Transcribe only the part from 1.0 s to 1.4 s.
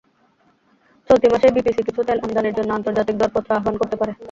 চলতি